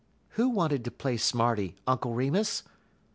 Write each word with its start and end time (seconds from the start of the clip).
"Who 0.29 0.49
wanted 0.49 0.83
to 0.85 0.89
play 0.89 1.17
smarty, 1.17 1.75
Uncle 1.85 2.15
Remus?" 2.15 2.63